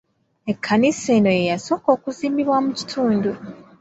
Ekkanisa 0.51 1.09
eno 1.17 1.31
ye 1.37 1.43
yasooka 1.51 1.87
okuzimbibwa 1.95 2.57
mu 2.65 2.71
kitundu. 2.79 3.31